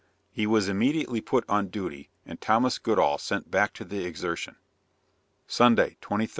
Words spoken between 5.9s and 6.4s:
23d.